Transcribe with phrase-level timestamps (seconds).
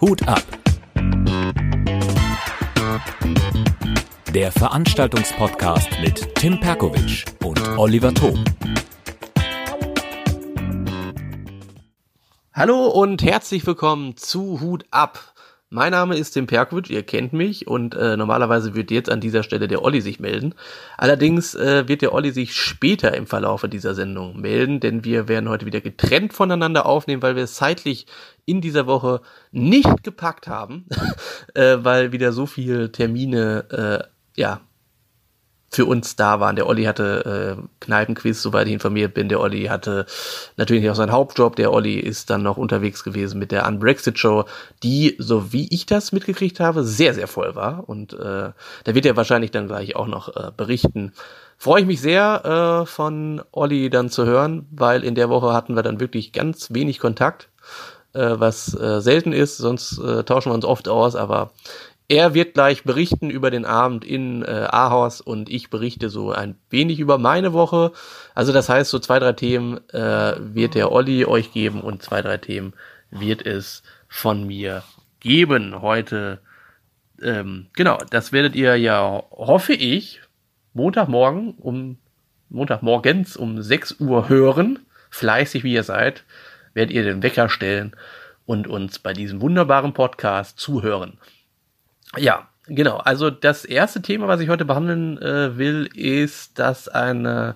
[0.00, 0.42] Hut ab.
[4.32, 8.42] Der Veranstaltungspodcast mit Tim Perkovic und Oliver Thom.
[12.54, 15.29] Hallo und herzlich willkommen zu Hut ab.
[15.72, 19.44] Mein Name ist Tim Perkovic, ihr kennt mich und äh, normalerweise wird jetzt an dieser
[19.44, 20.56] Stelle der Olli sich melden.
[20.98, 25.48] Allerdings äh, wird der Olli sich später im Verlaufe dieser Sendung melden, denn wir werden
[25.48, 28.08] heute wieder getrennt voneinander aufnehmen, weil wir es zeitlich
[28.46, 29.20] in dieser Woche
[29.52, 30.86] nicht gepackt haben,
[31.54, 34.62] äh, weil wieder so viele Termine äh, ja
[35.72, 36.56] für uns da waren.
[36.56, 39.28] Der Olli hatte äh, Kneipenquiz, soweit ich informiert bin.
[39.28, 40.04] Der Olli hatte
[40.56, 41.54] natürlich auch seinen Hauptjob.
[41.54, 44.46] Der Olli ist dann noch unterwegs gewesen mit der Unbrexit-Show,
[44.82, 47.88] die, so wie ich das mitgekriegt habe, sehr, sehr voll war.
[47.88, 51.12] Und äh, da wird er wahrscheinlich dann gleich auch noch äh, berichten.
[51.56, 55.76] Freue ich mich sehr, äh, von Olli dann zu hören, weil in der Woche hatten
[55.76, 57.48] wir dann wirklich ganz wenig Kontakt,
[58.12, 59.58] äh, was äh, selten ist.
[59.58, 61.52] Sonst äh, tauschen wir uns oft aus, aber
[62.10, 66.56] er wird gleich berichten über den Abend in äh, Ahaus und ich berichte so ein
[66.68, 67.92] wenig über meine Woche.
[68.34, 72.20] Also das heißt, so zwei, drei Themen äh, wird der Olli euch geben und zwei,
[72.20, 72.72] drei Themen
[73.12, 74.82] wird es von mir
[75.20, 76.40] geben heute.
[77.22, 80.20] Ähm, genau, das werdet ihr ja, hoffe ich,
[80.74, 81.98] Montagmorgen um
[82.48, 84.80] Montagmorgens um 6 Uhr hören.
[85.10, 86.24] Fleißig wie ihr seid,
[86.74, 87.94] werdet ihr den Wecker stellen
[88.46, 91.16] und uns bei diesem wunderbaren Podcast zuhören.
[92.16, 92.96] Ja, genau.
[92.96, 97.54] Also das erste Thema, was ich heute behandeln äh, will, ist, dass eine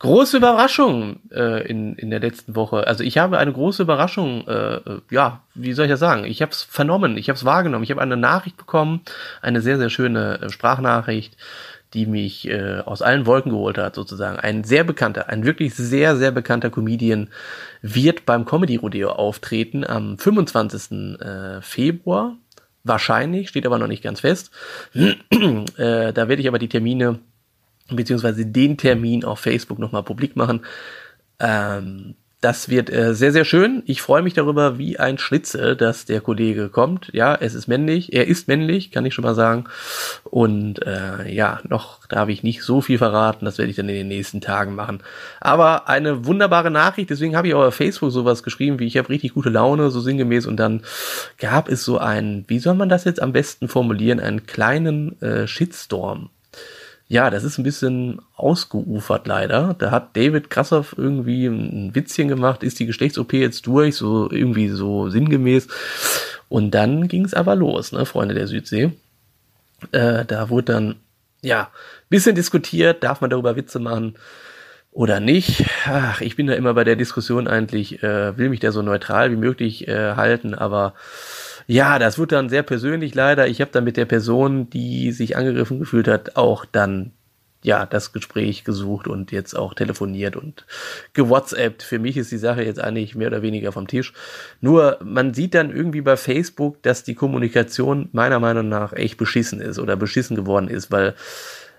[0.00, 4.80] große Überraschung äh, in, in der letzten Woche, also ich habe eine große Überraschung, äh,
[5.10, 6.24] ja, wie soll ich das sagen?
[6.24, 9.02] Ich habe es vernommen, ich habe es wahrgenommen, ich habe eine Nachricht bekommen,
[9.40, 11.36] eine sehr, sehr schöne äh, Sprachnachricht,
[11.94, 14.38] die mich äh, aus allen Wolken geholt hat, sozusagen.
[14.38, 17.28] Ein sehr bekannter, ein wirklich sehr, sehr bekannter Comedian
[17.82, 21.20] wird beim Comedy Rodeo auftreten am 25.
[21.20, 22.36] Äh, Februar
[22.86, 24.50] Wahrscheinlich, steht aber noch nicht ganz fest.
[24.94, 25.14] äh,
[26.12, 27.18] da werde ich aber die Termine
[27.90, 30.64] beziehungsweise den Termin auf Facebook nochmal publik machen.
[31.40, 33.82] Ähm, das wird äh, sehr, sehr schön.
[33.86, 37.10] Ich freue mich darüber wie ein Schnitzel, dass der Kollege kommt.
[37.14, 38.12] Ja, es ist männlich.
[38.12, 39.64] Er ist männlich, kann ich schon mal sagen.
[40.22, 43.46] Und äh, ja, noch darf ich nicht so viel verraten.
[43.46, 45.02] Das werde ich dann in den nächsten Tagen machen.
[45.40, 47.08] Aber eine wunderbare Nachricht.
[47.08, 50.00] Deswegen habe ich auch auf Facebook sowas geschrieben, wie ich habe richtig gute Laune, so
[50.00, 50.46] sinngemäß.
[50.46, 50.82] Und dann
[51.38, 55.46] gab es so einen, wie soll man das jetzt am besten formulieren, einen kleinen äh,
[55.46, 56.28] Shitstorm
[57.08, 59.74] ja, das ist ein bisschen ausgeufert leider.
[59.78, 64.68] Da hat David Krassoff irgendwie ein Witzchen gemacht, ist die Geschlechts-OP jetzt durch, so irgendwie
[64.68, 65.68] so sinngemäß.
[66.48, 68.92] Und dann ging es aber los, ne, Freunde der Südsee.
[69.92, 70.96] Äh, da wurde dann,
[71.42, 71.70] ja,
[72.08, 74.16] bisschen diskutiert, darf man darüber Witze machen
[74.90, 75.64] oder nicht.
[75.86, 79.30] Ach, ich bin da immer bei der Diskussion eigentlich, äh, will mich da so neutral
[79.30, 80.94] wie möglich äh, halten, aber
[81.66, 83.48] ja, das wird dann sehr persönlich leider.
[83.48, 87.12] Ich habe dann mit der Person, die sich angegriffen gefühlt hat, auch dann
[87.62, 90.64] ja das Gespräch gesucht und jetzt auch telefoniert und
[91.14, 91.82] gewhatsappt.
[91.82, 94.12] Für mich ist die Sache jetzt eigentlich mehr oder weniger vom Tisch.
[94.60, 99.60] Nur man sieht dann irgendwie bei Facebook, dass die Kommunikation meiner Meinung nach echt beschissen
[99.60, 101.14] ist oder beschissen geworden ist, weil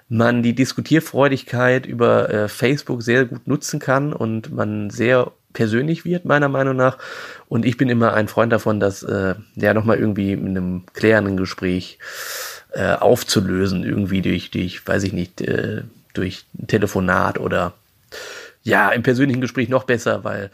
[0.09, 6.23] man die Diskutierfreudigkeit über äh, Facebook sehr gut nutzen kann und man sehr persönlich wird,
[6.23, 6.99] meiner Meinung nach.
[7.49, 11.35] Und ich bin immer ein Freund davon, das äh, ja nochmal irgendwie in einem klärenden
[11.35, 11.97] Gespräch
[12.73, 15.81] äh, aufzulösen, irgendwie durch, durch, weiß ich nicht, äh,
[16.13, 17.73] durch ein Telefonat oder
[18.61, 20.51] ja, im persönlichen Gespräch noch besser, weil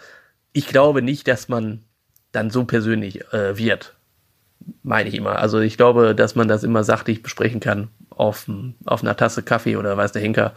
[0.53, 1.83] ich glaube nicht, dass man
[2.31, 3.93] dann so persönlich äh, wird
[4.83, 5.39] meine ich immer.
[5.39, 8.47] Also ich glaube, dass man das immer sachlich besprechen kann auf,
[8.85, 10.53] auf einer Tasse Kaffee oder weiß der Henker.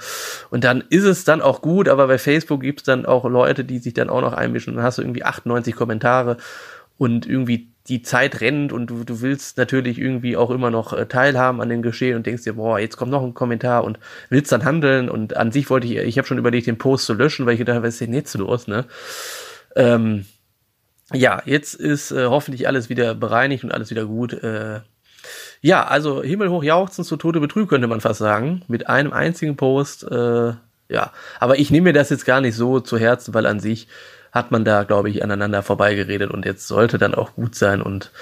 [0.51, 3.65] Und dann ist es dann auch gut, aber bei Facebook gibt es dann auch Leute,
[3.65, 4.75] die sich dann auch noch einmischen.
[4.75, 6.37] Dann hast du irgendwie 98 Kommentare
[6.99, 11.07] und irgendwie die Zeit rennt und du, du willst natürlich irgendwie auch immer noch äh,
[11.07, 14.51] teilhaben an dem Geschehen und denkst dir, boah, jetzt kommt noch ein Kommentar und willst
[14.51, 17.47] dann handeln und an sich wollte ich, ich habe schon überlegt, den Post zu löschen,
[17.47, 18.87] weil ich gedacht, was ist denn jetzt los, ne?
[19.77, 20.25] Ähm,
[21.13, 24.33] ja, jetzt ist äh, hoffentlich alles wieder bereinigt und alles wieder gut.
[24.33, 24.81] Äh,
[25.61, 28.63] ja, also himmelhoch jauchzen zu Tode betrügt, könnte man fast sagen.
[28.69, 30.05] Mit einem einzigen Post.
[30.05, 30.53] Äh,
[30.89, 33.89] ja, aber ich nehme mir das jetzt gar nicht so zu Herzen, weil an sich
[34.33, 38.13] hat man da, glaube ich, aneinander vorbeigeredet und jetzt sollte dann auch gut sein und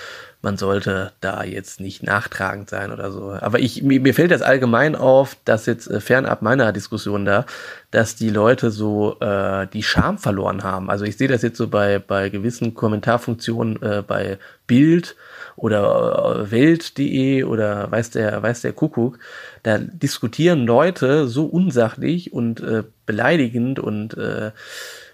[0.44, 3.32] man sollte da jetzt nicht nachtragend sein oder so.
[3.32, 7.46] Aber ich, mir, mir fällt das allgemein auf, dass jetzt äh, fernab meiner Diskussion da,
[7.91, 10.91] dass die Leute so äh, die Scham verloren haben.
[10.91, 15.17] Also ich sehe das jetzt so bei, bei gewissen Kommentarfunktionen äh, bei Bild
[15.56, 19.19] oder äh, Welt.de oder weiß der, weiß der Kuckuck.
[19.62, 24.50] Da diskutieren Leute so unsachlich und äh, beleidigend und äh,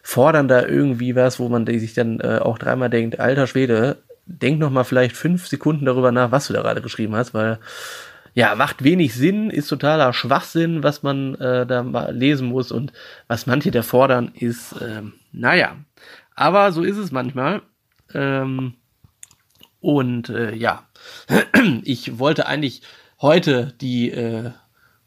[0.02, 3.98] fordern da irgendwie was, wo man sich dann äh, auch dreimal denkt, alter Schwede,
[4.30, 7.58] denk noch mal vielleicht fünf Sekunden darüber nach, was du da gerade geschrieben hast, weil
[8.34, 12.92] ja, macht wenig Sinn, ist totaler Schwachsinn, was man äh, da mal lesen muss und
[13.26, 15.76] was manche da fordern, ist, ähm, naja,
[16.36, 17.62] aber so ist es manchmal.
[18.14, 18.74] Ähm,
[19.80, 20.84] und äh, ja,
[21.82, 22.82] ich wollte eigentlich
[23.20, 24.50] heute die äh,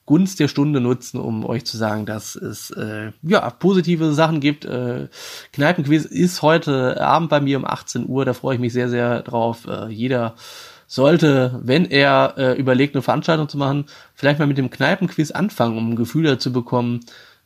[0.05, 4.65] Gunst der Stunde nutzen, um euch zu sagen, dass es äh, ja positive Sachen gibt.
[4.65, 5.07] Äh,
[5.53, 9.21] Kneipenquiz ist heute Abend bei mir um 18 Uhr, da freue ich mich sehr, sehr
[9.21, 9.65] drauf.
[9.65, 10.35] Äh, jeder
[10.88, 15.77] sollte, wenn er äh, überlegt, eine Veranstaltung zu machen, vielleicht mal mit dem Kneipenquiz anfangen,
[15.77, 17.00] um ein Gefühl dazu bekommen,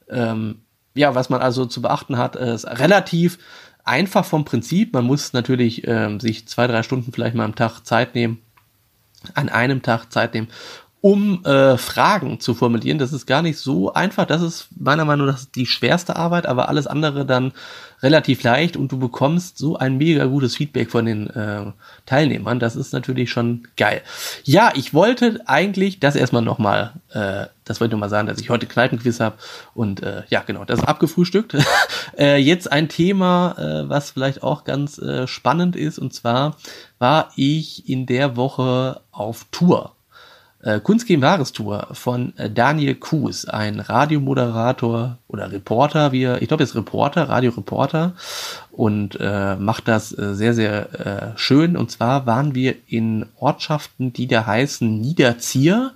[0.10, 0.60] ähm,
[0.96, 2.36] ja, was man also zu beachten hat.
[2.36, 3.38] Äh, ist relativ
[3.84, 4.94] einfach vom Prinzip.
[4.94, 8.42] Man muss natürlich ähm, sich zwei, drei Stunden vielleicht mal am Tag Zeit nehmen,
[9.34, 10.50] an einem Tag Zeit nehmen,
[11.08, 12.98] um äh, Fragen zu formulieren.
[12.98, 14.26] Das ist gar nicht so einfach.
[14.26, 17.54] Das ist meiner Meinung nach die schwerste Arbeit, aber alles andere dann
[18.04, 21.72] relativ leicht und du bekommst so ein mega gutes Feedback von den äh,
[22.06, 22.60] Teilnehmern.
[22.60, 24.02] Das ist natürlich schon geil.
[24.44, 28.50] Ja, ich wollte eigentlich das erstmal nochmal, äh, das wollte ich nochmal sagen, dass ich
[28.50, 29.38] heute Kneipenquiz habe
[29.74, 31.56] und äh, ja, genau, das ist abgefrühstückt.
[32.20, 36.58] äh, jetzt ein Thema, äh, was vielleicht auch ganz äh, spannend ist und zwar
[37.00, 39.94] war ich in der Woche auf Tour
[40.64, 46.42] äh, Kunst gegen Wahres Tour von äh, Daniel Kuhs, ein Radiomoderator oder Reporter, wie er,
[46.42, 48.14] ich glaube, er ist Reporter, Radioreporter
[48.72, 51.78] und äh, macht das äh, sehr, sehr äh, schön.
[51.78, 55.94] Und zwar waren wir in Ortschaften, die da heißen Niederzier.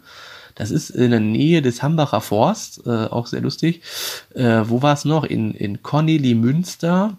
[0.56, 3.82] Das ist in der Nähe des Hambacher Forst, äh, auch sehr lustig.
[4.36, 5.24] Äh, wo war es noch?
[5.24, 7.18] In, in Corneli Münster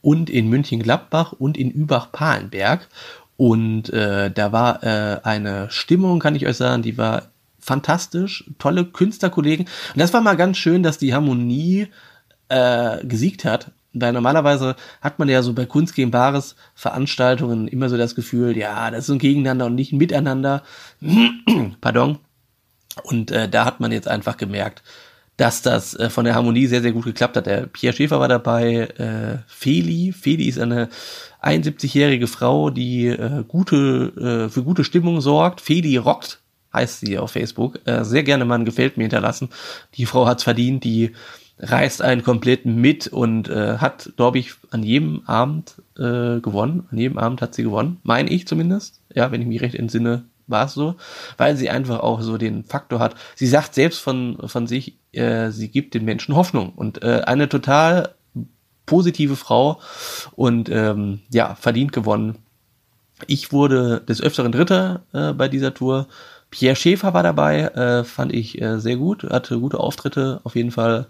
[0.00, 2.88] und in München-Gladbach und in Übach-Palenberg.
[3.36, 7.24] Und äh, da war äh, eine Stimmung, kann ich euch sagen, die war
[7.58, 9.66] fantastisch, tolle Künstlerkollegen.
[9.66, 11.88] Und das war mal ganz schön, dass die Harmonie
[12.48, 13.70] äh, gesiegt hat.
[13.94, 18.56] Weil normalerweise hat man ja so bei Kunst gegen Bares Veranstaltungen immer so das Gefühl,
[18.56, 20.62] ja, das ist ein Gegeneinander und nicht ein Miteinander.
[21.80, 22.18] Pardon.
[23.04, 24.82] Und äh, da hat man jetzt einfach gemerkt,
[25.36, 27.46] dass das äh, von der Harmonie sehr, sehr gut geklappt hat.
[27.46, 30.12] Der Pierre Schäfer war dabei, äh, Feli.
[30.12, 30.88] Feli ist eine
[31.42, 35.60] 71-jährige Frau, die äh, gute, äh, für gute Stimmung sorgt.
[35.60, 36.40] Feli rockt,
[36.72, 37.80] heißt sie auf Facebook.
[37.84, 39.48] Äh, sehr gerne mal ein Gefällt mir hinterlassen.
[39.94, 41.12] Die Frau hat's verdient, die
[41.58, 46.88] reißt einen komplett mit und äh, hat, glaube ich, an jedem Abend äh, gewonnen.
[46.90, 49.00] An jedem Abend hat sie gewonnen, meine ich zumindest.
[49.14, 50.96] Ja, wenn ich mich recht entsinne, war es so,
[51.36, 53.14] weil sie einfach auch so den Faktor hat.
[53.36, 57.48] Sie sagt selbst von, von sich, äh, sie gibt den Menschen Hoffnung und äh, eine
[57.48, 58.14] total
[58.86, 59.80] positive Frau
[60.34, 62.38] und ähm, ja, verdient gewonnen.
[63.26, 66.08] Ich wurde des Öfteren Dritter äh, bei dieser Tour.
[66.50, 70.70] Pierre Schäfer war dabei, äh, fand ich äh, sehr gut, hatte gute Auftritte, auf jeden
[70.70, 71.06] Fall.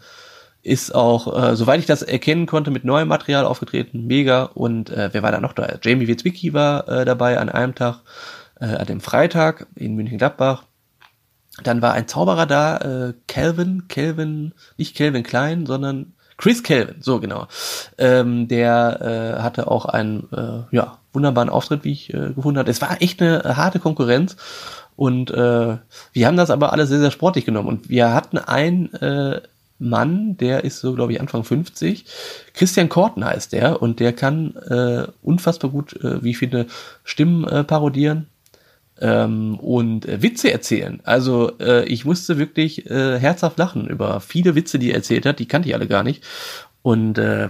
[0.64, 4.44] Ist auch, äh, soweit ich das erkennen konnte, mit neuem Material aufgetreten, mega.
[4.44, 5.78] Und äh, wer war da noch da?
[5.82, 8.02] Jamie Witzwicki war äh, dabei an einem Tag
[8.60, 10.62] äh, an dem Freitag in München-Gladbach.
[11.64, 17.20] Dann war ein Zauberer da, äh, Calvin, Calvin, nicht Calvin Klein, sondern Chris Calvin, so
[17.20, 17.46] genau.
[17.98, 22.70] Ähm, der äh, hatte auch einen äh, ja, wunderbaren Auftritt, wie ich äh, gefunden habe.
[22.70, 24.36] Es war echt eine harte Konkurrenz
[24.96, 25.76] und äh,
[26.12, 27.68] wir haben das aber alle sehr, sehr sportlich genommen.
[27.68, 29.40] Und wir hatten einen äh,
[29.78, 32.04] Mann, der ist so, glaube ich, Anfang 50.
[32.54, 36.66] Christian Korten heißt der und der kann äh, unfassbar gut, äh, wie ich finde,
[37.04, 38.28] Stimmen äh, parodieren
[39.02, 41.00] ähm, und äh, Witze erzählen.
[41.02, 45.40] Also äh, ich musste wirklich äh, herzhaft lachen über viele Witze, die er erzählt hat.
[45.40, 46.24] Die kannte ich alle gar nicht.
[46.82, 47.48] Und äh,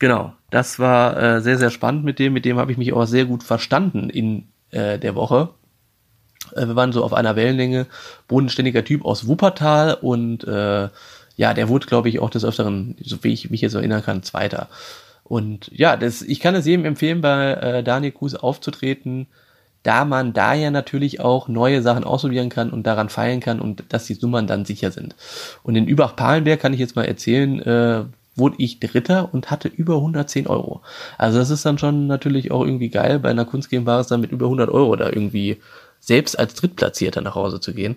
[0.00, 2.32] genau, das war äh, sehr, sehr spannend mit dem.
[2.32, 5.50] Mit dem habe ich mich auch sehr gut verstanden in äh, der Woche.
[6.56, 7.86] Äh, wir waren so auf einer Wellenlänge.
[8.26, 10.88] Bodenständiger Typ aus Wuppertal und äh,
[11.36, 14.24] ja, der wurde, glaube ich, auch des Öfteren, so wie ich mich jetzt erinnern kann,
[14.24, 14.68] Zweiter.
[15.22, 19.28] Und ja, das, ich kann es jedem empfehlen, bei äh, Daniel Kuhs aufzutreten
[19.86, 23.84] da man da ja natürlich auch neue Sachen ausprobieren kann und daran feilen kann und
[23.90, 25.14] dass die Nummern dann sicher sind.
[25.62, 29.94] Und in Übach-Palenberg kann ich jetzt mal erzählen, äh, wurde ich Dritter und hatte über
[29.96, 30.82] 110 Euro.
[31.18, 34.32] Also das ist dann schon natürlich auch irgendwie geil, bei einer Kunst GmbH dann mit
[34.32, 35.58] über 100 Euro da irgendwie
[36.00, 37.96] selbst als Drittplatzierter nach Hause zu gehen.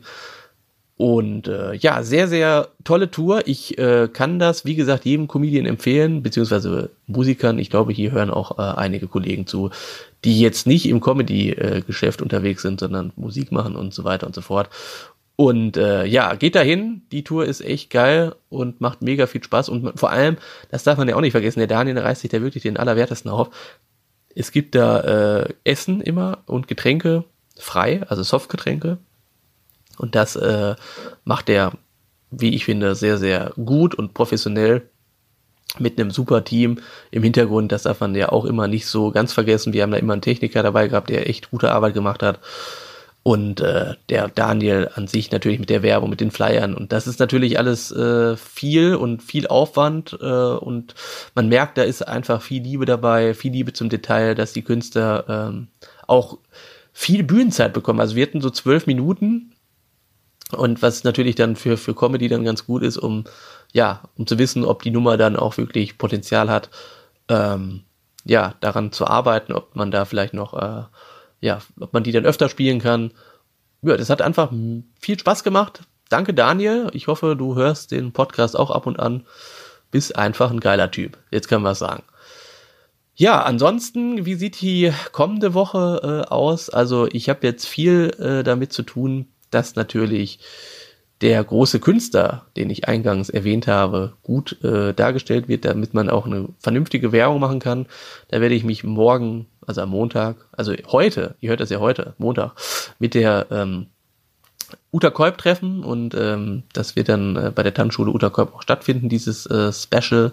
[0.99, 3.43] Und äh, ja, sehr, sehr tolle Tour.
[3.45, 7.57] Ich äh, kann das, wie gesagt, jedem Comedian empfehlen, beziehungsweise Musikern.
[7.57, 9.69] Ich glaube, hier hören auch äh, einige Kollegen zu,
[10.25, 14.41] die jetzt nicht im Comedy-Geschäft unterwegs sind, sondern Musik machen und so weiter und so
[14.41, 14.69] fort.
[15.37, 17.03] Und äh, ja, geht dahin.
[17.13, 19.69] Die Tour ist echt geil und macht mega viel Spaß.
[19.69, 20.35] Und vor allem,
[20.69, 23.31] das darf man ja auch nicht vergessen, der Daniel reißt sich da wirklich den Allerwertesten
[23.31, 23.51] auf.
[24.35, 27.23] Es gibt da äh, Essen immer und Getränke
[27.57, 28.97] frei, also Softgetränke
[29.99, 30.75] und das äh,
[31.25, 31.73] macht er,
[32.31, 34.89] wie ich finde, sehr, sehr gut und professionell.
[35.77, 36.79] mit einem super Team
[37.11, 37.71] im Hintergrund.
[37.71, 39.73] Das darf man ja auch immer nicht so ganz vergessen.
[39.73, 42.39] Wir haben da immer einen Techniker dabei gehabt, der echt gute Arbeit gemacht hat.
[43.21, 46.73] Und äh, der Daniel an sich natürlich mit der Werbung, mit den Flyern.
[46.73, 50.17] Und das ist natürlich alles äh, viel und viel Aufwand.
[50.19, 50.95] Äh, und
[51.35, 55.25] man merkt, da ist einfach viel Liebe dabei, viel Liebe zum Detail, dass die Künstler
[55.27, 55.67] ähm,
[56.07, 56.39] auch
[56.93, 57.99] viel Bühnenzeit bekommen.
[57.99, 59.48] Also wir hatten so zwölf Minuten.
[60.51, 63.25] Und was natürlich dann für, für Comedy dann ganz gut ist, um,
[63.71, 66.69] ja, um zu wissen, ob die Nummer dann auch wirklich Potenzial hat,
[67.27, 67.83] ähm,
[68.25, 70.83] ja, daran zu arbeiten, ob man da vielleicht noch äh,
[71.41, 73.11] ja, ob man die dann öfter spielen kann.
[73.81, 74.51] Ja, das hat einfach
[74.99, 75.81] viel Spaß gemacht.
[76.09, 76.89] Danke, Daniel.
[76.93, 79.25] Ich hoffe, du hörst den Podcast auch ab und an.
[79.91, 81.17] Bist einfach ein geiler Typ.
[81.31, 82.03] Jetzt können wir es sagen.
[83.15, 86.69] Ja, ansonsten, wie sieht die kommende Woche äh, aus?
[86.69, 90.39] Also ich habe jetzt viel äh, damit zu tun, dass natürlich
[91.21, 96.25] der große Künstler, den ich eingangs erwähnt habe, gut äh, dargestellt wird, damit man auch
[96.25, 97.87] eine vernünftige Werbung machen kann.
[98.29, 102.15] Da werde ich mich morgen also am Montag, also heute, ihr hört das ja heute,
[102.17, 102.53] Montag,
[102.97, 103.87] mit der ähm,
[104.91, 108.63] Uta Kolb treffen und ähm, das wird dann äh, bei der Tanzschule Uta Kolb auch
[108.63, 110.31] stattfinden, dieses äh, Special.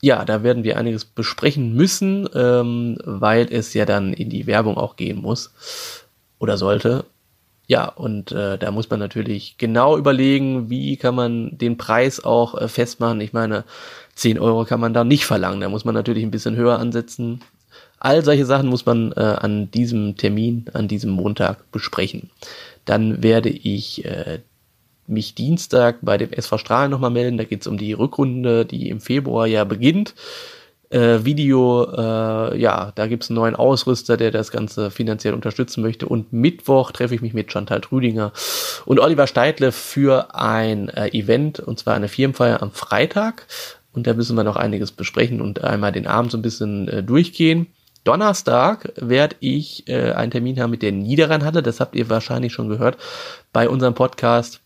[0.00, 4.76] Ja, da werden wir einiges besprechen müssen, ähm, weil es ja dann in die Werbung
[4.76, 5.52] auch gehen muss
[6.38, 7.04] oder sollte.
[7.66, 12.60] Ja, und äh, da muss man natürlich genau überlegen, wie kann man den Preis auch
[12.60, 13.20] äh, festmachen.
[13.22, 13.64] Ich meine,
[14.16, 15.60] 10 Euro kann man da nicht verlangen.
[15.60, 17.40] Da muss man natürlich ein bisschen höher ansetzen.
[17.98, 22.30] All solche Sachen muss man äh, an diesem Termin, an diesem Montag besprechen.
[22.84, 24.40] Dann werde ich äh,
[25.06, 27.38] mich Dienstag bei dem SV Strahlen nochmal melden.
[27.38, 30.14] Da geht es um die Rückrunde, die im Februar ja beginnt.
[30.94, 35.82] Äh, Video, äh, ja, da gibt es einen neuen Ausrüster, der das Ganze finanziell unterstützen
[35.82, 36.06] möchte.
[36.06, 38.32] Und Mittwoch treffe ich mich mit Chantal Trüdinger
[38.84, 43.48] und Oliver Steidle für ein äh, Event, und zwar eine Firmenfeier am Freitag.
[43.92, 47.02] Und da müssen wir noch einiges besprechen und einmal den Abend so ein bisschen äh,
[47.02, 47.66] durchgehen.
[48.04, 51.64] Donnerstag werde ich äh, einen Termin haben mit der Niederrheinhalle.
[51.64, 52.98] Das habt ihr wahrscheinlich schon gehört
[53.52, 54.60] bei unserem Podcast.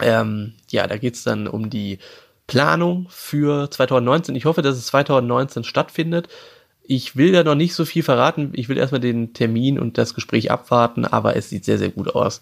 [0.00, 1.98] Ähm, ja, da geht's dann um die
[2.46, 4.34] Planung für 2019.
[4.36, 6.28] Ich hoffe, dass es 2019 stattfindet.
[6.82, 8.52] Ich will da noch nicht so viel verraten.
[8.54, 12.14] Ich will erstmal den Termin und das Gespräch abwarten, aber es sieht sehr, sehr gut
[12.14, 12.40] aus,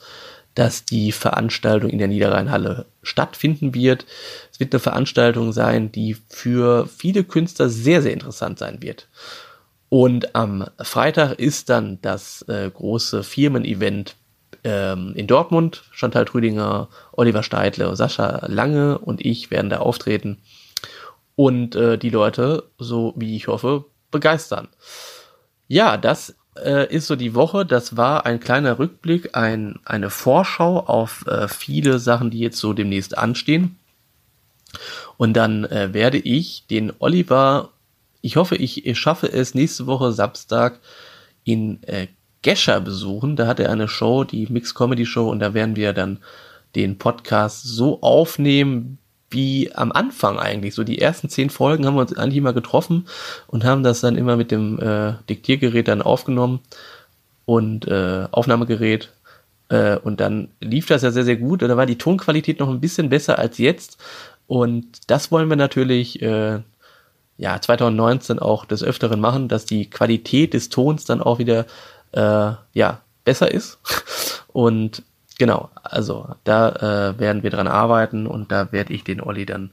[0.54, 4.06] dass die Veranstaltung in der Niederrheinhalle stattfinden wird.
[4.52, 9.08] Es wird eine Veranstaltung sein, die für viele Künstler sehr, sehr interessant sein wird.
[9.88, 14.16] Und am Freitag ist dann das äh, große Firmen-Event
[14.64, 15.84] ähm, in Dortmund.
[15.92, 20.38] Chantal Trüdinger, Oliver Steidle, Sascha Lange und ich werden da auftreten
[21.36, 24.68] und äh, die Leute, so wie ich hoffe, begeistern.
[25.68, 27.66] Ja, das äh, ist so die Woche.
[27.66, 32.72] Das war ein kleiner Rückblick, ein, eine Vorschau auf äh, viele Sachen, die jetzt so
[32.72, 33.78] demnächst anstehen.
[35.16, 37.70] Und dann äh, werde ich den Oliver
[38.24, 40.80] ich hoffe, ich schaffe es nächste Woche Samstag
[41.44, 42.06] in äh,
[42.44, 43.34] Gescher besuchen.
[43.34, 46.18] Da hat er eine Show, die Mix Comedy Show, und da werden wir dann
[46.76, 48.98] den Podcast so aufnehmen,
[49.30, 50.74] wie am Anfang eigentlich.
[50.74, 53.06] So die ersten zehn Folgen haben wir uns eigentlich immer getroffen
[53.48, 56.60] und haben das dann immer mit dem äh, Diktiergerät dann aufgenommen
[57.46, 59.10] und äh, Aufnahmegerät.
[59.70, 61.62] Äh, und dann lief das ja sehr, sehr gut.
[61.62, 63.98] Da war die Tonqualität noch ein bisschen besser als jetzt.
[64.46, 66.60] Und das wollen wir natürlich äh,
[67.36, 71.66] ja, 2019 auch des Öfteren machen, dass die Qualität des Tons dann auch wieder
[72.14, 73.78] äh, ja, besser ist.
[74.52, 75.02] Und
[75.38, 76.68] genau, also da
[77.10, 79.72] äh, werden wir dran arbeiten und da werde ich den Olli dann,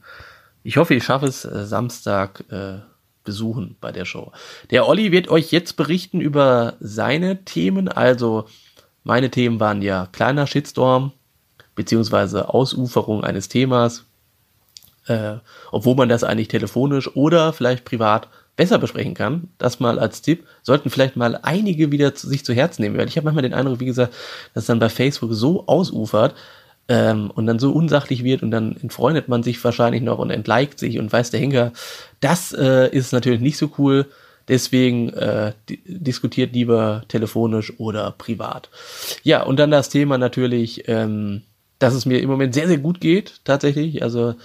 [0.63, 2.79] ich hoffe, ich schaffe es, äh, Samstag äh,
[3.23, 4.31] besuchen bei der Show.
[4.71, 7.87] Der Olli wird euch jetzt berichten über seine Themen.
[7.89, 8.45] Also
[9.03, 11.11] meine Themen waren ja kleiner Shitstorm,
[11.75, 14.05] beziehungsweise Ausuferung eines Themas,
[15.05, 15.35] äh,
[15.71, 19.49] obwohl man das eigentlich telefonisch oder vielleicht privat besser besprechen kann.
[19.57, 20.45] Das mal als Tipp.
[20.61, 23.53] Sollten vielleicht mal einige wieder zu, sich zu Herzen nehmen, weil ich habe manchmal den
[23.53, 24.13] Eindruck, wie gesagt,
[24.53, 26.35] dass dann bei Facebook so ausufert
[26.87, 30.79] ähm, und dann so unsachlich wird und dann entfreundet man sich wahrscheinlich noch und entliked
[30.79, 31.71] sich und weiß der Henker.
[32.19, 34.07] Das äh, ist natürlich nicht so cool.
[34.47, 35.53] Deswegen äh,
[35.85, 38.69] diskutiert lieber telefonisch oder privat.
[39.23, 41.43] Ja, und dann das Thema natürlich, ähm,
[41.79, 44.03] dass es mir im Moment sehr, sehr gut geht, tatsächlich.
[44.03, 44.35] Also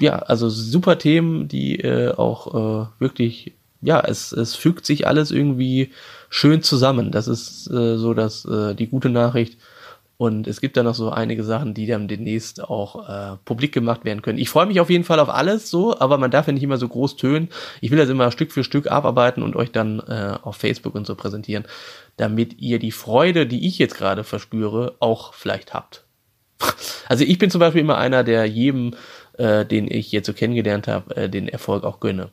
[0.00, 5.30] ja, also super Themen, die äh, auch äh, wirklich, ja, es, es fügt sich alles
[5.30, 5.90] irgendwie
[6.28, 7.10] schön zusammen.
[7.10, 9.58] Das ist äh, so dass äh, die gute Nachricht.
[10.22, 14.04] Und es gibt da noch so einige Sachen, die dann demnächst auch äh, publik gemacht
[14.04, 14.38] werden können.
[14.38, 16.76] Ich freue mich auf jeden Fall auf alles so, aber man darf ja nicht immer
[16.76, 17.48] so groß tönen.
[17.80, 21.08] Ich will das immer Stück für Stück abarbeiten und euch dann äh, auf Facebook und
[21.08, 21.64] so präsentieren,
[22.18, 26.04] damit ihr die Freude, die ich jetzt gerade verspüre, auch vielleicht habt.
[27.08, 28.94] Also ich bin zum Beispiel immer einer, der jedem
[29.38, 32.30] äh, den ich jetzt so kennengelernt habe, äh, den Erfolg auch gönne.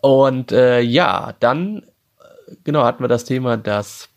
[0.00, 1.82] Und äh, ja, dann
[2.18, 4.08] äh, genau hatten wir das Thema, dass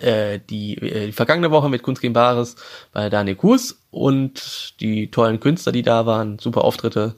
[0.00, 2.56] äh, die, äh, die vergangene Woche mit Kunst gegen Bares
[2.92, 7.14] bei Daniel Kurs und die tollen Künstler, die da waren, super Auftritte,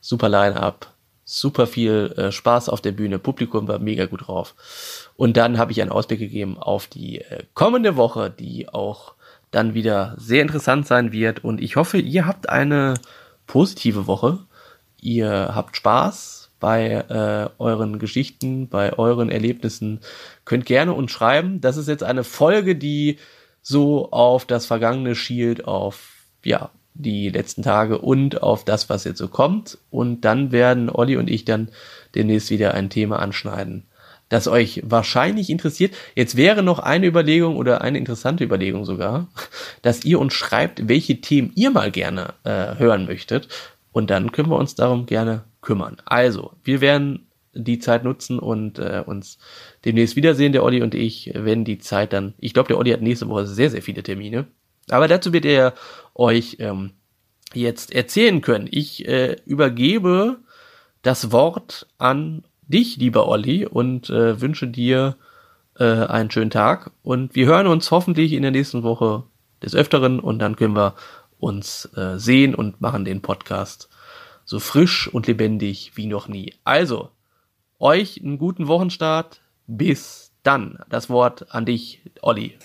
[0.00, 0.92] super Line-up,
[1.24, 4.54] super viel äh, Spaß auf der Bühne, Publikum war mega gut drauf.
[5.16, 9.14] Und dann habe ich einen Ausblick gegeben auf die äh, kommende Woche, die auch
[9.50, 11.44] dann wieder sehr interessant sein wird.
[11.44, 12.94] Und ich hoffe, ihr habt eine
[13.52, 14.38] positive Woche.
[14.98, 20.00] Ihr habt Spaß bei äh, euren Geschichten, bei euren Erlebnissen.
[20.46, 21.60] Könnt gerne uns schreiben.
[21.60, 23.18] Das ist jetzt eine Folge, die
[23.60, 29.18] so auf das Vergangene schielt, auf ja, die letzten Tage und auf das, was jetzt
[29.18, 29.76] so kommt.
[29.90, 31.68] Und dann werden Olli und ich dann
[32.14, 33.84] demnächst wieder ein Thema anschneiden,
[34.32, 35.94] das euch wahrscheinlich interessiert.
[36.14, 39.28] Jetzt wäre noch eine Überlegung oder eine interessante Überlegung sogar,
[39.82, 43.48] dass ihr uns schreibt, welche Themen ihr mal gerne äh, hören möchtet.
[43.92, 45.98] Und dann können wir uns darum gerne kümmern.
[46.06, 49.36] Also, wir werden die Zeit nutzen und äh, uns
[49.84, 53.02] demnächst wiedersehen, der Olli und ich, wenn die Zeit dann, ich glaube, der Olli hat
[53.02, 54.46] nächste Woche sehr, sehr viele Termine.
[54.88, 55.74] Aber dazu wird er
[56.14, 56.92] euch ähm,
[57.52, 58.66] jetzt erzählen können.
[58.70, 60.38] Ich äh, übergebe
[61.02, 65.16] das Wort an dich, lieber Olli, und äh, wünsche dir
[65.78, 66.90] äh, einen schönen Tag.
[67.02, 69.24] Und wir hören uns hoffentlich in der nächsten Woche
[69.62, 70.94] des Öfteren und dann können wir
[71.38, 73.88] uns äh, sehen und machen den Podcast
[74.44, 76.54] so frisch und lebendig wie noch nie.
[76.64, 77.10] Also,
[77.78, 79.40] euch einen guten Wochenstart.
[79.66, 80.78] Bis dann.
[80.88, 82.58] Das Wort an dich, Olli.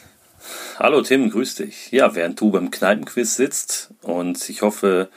[0.77, 1.92] Hallo Tim, grüß dich.
[1.92, 5.10] Ja, während du beim Kneipenquiz sitzt und ich hoffe,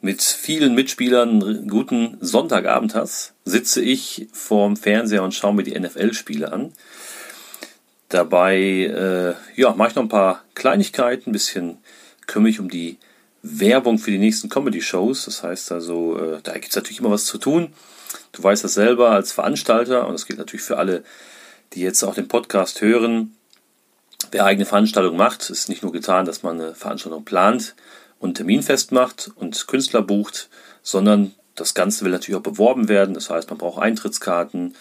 [0.00, 5.78] mit vielen Mitspielern einen guten Sonntagabend hast, sitze ich vorm Fernseher und schaue mir die
[5.78, 6.72] NFL-Spiele an.
[8.08, 11.78] Dabei äh, ja, mache ich noch ein paar Kleinigkeiten, ein bisschen
[12.26, 12.98] kümmere mich um die
[13.42, 15.24] Werbung für die nächsten Comedy-Shows.
[15.24, 17.72] Das heißt also, äh, da gibt es natürlich immer was zu tun.
[18.32, 21.02] Du weißt das selber als Veranstalter und das gilt natürlich für alle,
[21.74, 23.34] die jetzt auch den Podcast hören.
[24.30, 27.74] Wer eigene Veranstaltung macht, ist nicht nur getan, dass man eine Veranstaltung plant,
[28.18, 30.48] und Termin festmacht und Künstler bucht,
[30.82, 33.14] sondern das Ganze will natürlich auch beworben werden.
[33.14, 34.74] Das heißt, man braucht Eintrittskarten,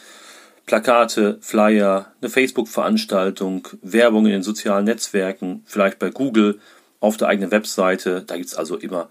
[0.65, 6.59] Plakate, Flyer, eine Facebook-Veranstaltung, Werbung in den sozialen Netzwerken, vielleicht bei Google,
[6.99, 8.23] auf der eigenen Webseite.
[8.25, 9.09] Da gibt es also immer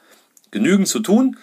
[0.51, 1.37] genügend zu tun.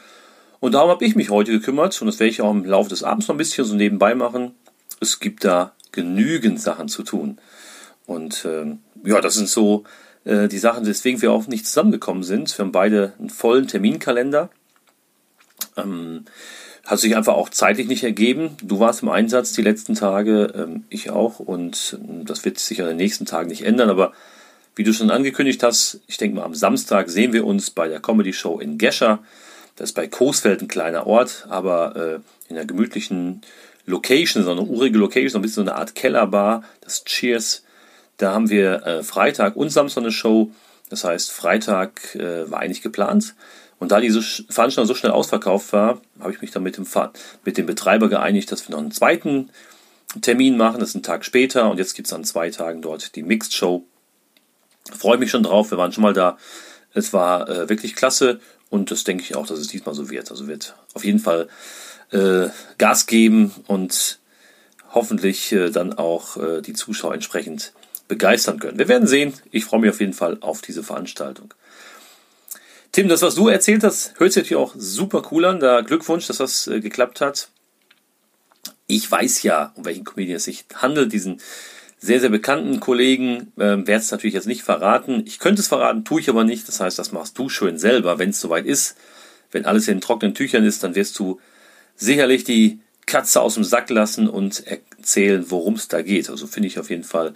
[0.59, 3.03] Und darum habe ich mich heute gekümmert und das werde ich auch im Laufe des
[3.03, 4.53] Abends noch ein bisschen so nebenbei machen.
[4.99, 7.37] Es gibt da genügend Sachen zu tun.
[8.05, 9.83] Und ähm, ja, das sind so
[10.25, 12.57] äh, die Sachen, weswegen wir auch nicht zusammengekommen sind.
[12.57, 14.49] Wir haben beide einen vollen Terminkalender.
[15.77, 16.25] Ähm,
[16.85, 18.57] hat sich einfach auch zeitlich nicht ergeben.
[18.61, 21.39] Du warst im Einsatz die letzten Tage, ähm, ich auch.
[21.39, 23.89] Und ähm, das wird sich an den nächsten Tagen nicht ändern.
[23.89, 24.13] Aber
[24.75, 27.99] wie du schon angekündigt hast, ich denke mal, am Samstag sehen wir uns bei der
[27.99, 29.19] Comedy Show in Gescher.
[29.75, 33.41] Das ist bei Coesfeld ein kleiner Ort, aber äh, in einer gemütlichen
[33.85, 37.62] Location, so eine urige Location, so ein bisschen so eine Art Kellerbar, das Cheers
[38.17, 40.51] da haben wir äh, Freitag und Samstag eine Show.
[40.89, 43.35] Das heißt, Freitag äh, war eigentlich geplant.
[43.79, 46.85] Und da diese Veranstaltung so schnell ausverkauft war, habe ich mich dann mit dem,
[47.43, 49.49] mit dem Betreiber geeinigt, dass wir noch einen zweiten
[50.21, 50.79] Termin machen.
[50.79, 51.69] Das ist ein Tag später.
[51.69, 53.85] Und jetzt gibt es an zwei Tagen dort die Mixed Show.
[54.97, 55.71] Freue mich schon drauf.
[55.71, 56.37] Wir waren schon mal da.
[56.93, 58.39] Es war äh, wirklich klasse.
[58.69, 60.31] Und das denke ich auch, dass es diesmal so wird.
[60.31, 61.47] Also wird auf jeden Fall
[62.11, 62.47] äh,
[62.77, 64.19] Gas geben und
[64.93, 67.73] hoffentlich äh, dann auch äh, die Zuschauer entsprechend
[68.07, 68.77] begeistern können.
[68.77, 69.33] Wir werden sehen.
[69.51, 71.53] Ich freue mich auf jeden Fall auf diese Veranstaltung.
[72.91, 75.59] Tim, das, was du erzählt hast, hört sich natürlich auch super cool an.
[75.59, 77.49] Da Glückwunsch, dass das äh, geklappt hat.
[78.87, 81.41] Ich weiß ja, um welchen Comedian es sich handelt, diesen
[81.97, 83.51] sehr, sehr bekannten Kollegen.
[83.57, 85.23] Ähm, Werde es natürlich jetzt nicht verraten.
[85.25, 86.67] Ich könnte es verraten, tue ich aber nicht.
[86.67, 88.95] Das heißt, das machst du schön selber, wenn es soweit ist.
[89.51, 91.39] Wenn alles in trockenen Tüchern ist, dann wirst du
[91.95, 96.29] sicherlich die Katze aus dem Sack lassen und erzählen, worum es da geht.
[96.29, 97.33] Also finde ich auf jeden Fall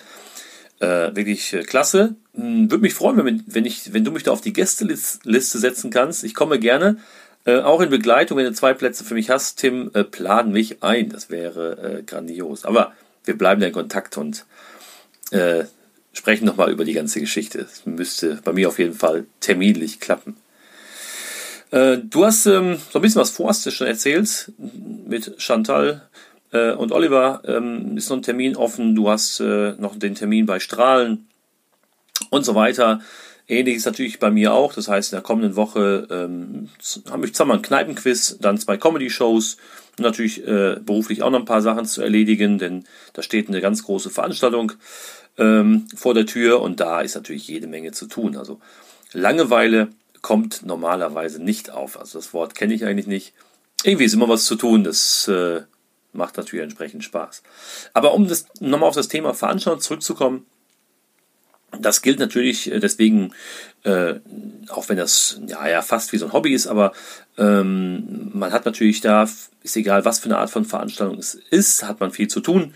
[0.79, 2.15] äh, wirklich äh, klasse.
[2.35, 5.89] Hm, Würde mich freuen, wenn, wenn, ich, wenn du mich da auf die Gästeliste setzen
[5.89, 6.23] kannst.
[6.23, 6.97] Ich komme gerne.
[7.45, 10.83] Äh, auch in Begleitung, wenn du zwei Plätze für mich hast, Tim, äh, plan mich
[10.83, 11.09] ein.
[11.09, 12.65] Das wäre äh, grandios.
[12.65, 12.93] Aber
[13.25, 14.45] wir bleiben ja in Kontakt und
[15.31, 15.65] äh,
[16.13, 17.59] sprechen nochmal über die ganze Geschichte.
[17.59, 20.35] Es müsste bei mir auf jeden Fall terminlich klappen.
[21.71, 26.07] Äh, du hast ähm, so ein bisschen was du schon erzählt, mit Chantal
[26.51, 30.45] äh, und Oliver, ähm, ist noch ein Termin offen, du hast äh, noch den Termin
[30.45, 31.27] bei Strahlen
[32.29, 33.01] und so weiter.
[33.49, 34.73] Ähnliches natürlich bei mir auch.
[34.73, 36.69] Das heißt, in der kommenden Woche ähm,
[37.09, 39.57] habe ich zweimal ein Kneipenquiz, dann zwei Comedy-Shows
[39.97, 42.83] und natürlich äh, beruflich auch noch ein paar Sachen zu erledigen, denn
[43.13, 44.73] da steht eine ganz große Veranstaltung
[45.37, 48.35] ähm, vor der Tür und da ist natürlich jede Menge zu tun.
[48.35, 48.59] Also
[49.13, 49.89] Langeweile
[50.21, 51.99] kommt normalerweise nicht auf.
[51.99, 53.33] Also das Wort kenne ich eigentlich nicht.
[53.83, 55.61] Irgendwie ist immer was zu tun, das äh,
[56.17, 57.43] macht natürlich entsprechend Spaß.
[57.93, 60.45] Aber um das nochmal auf das Thema Veranstaltung zurückzukommen,
[61.79, 63.33] das gilt natürlich äh, deswegen,
[63.83, 64.15] äh,
[64.69, 66.93] auch wenn das ja, ja fast wie so ein Hobby ist, aber
[67.37, 69.23] ähm, man hat natürlich da,
[69.63, 72.73] ist egal was für eine Art von Veranstaltung es ist, hat man viel zu tun.